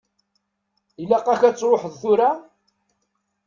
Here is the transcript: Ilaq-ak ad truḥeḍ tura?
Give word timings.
Ilaq-ak 1.01 1.41
ad 1.47 1.55
truḥeḍ 1.57 1.93
tura? 2.01 2.31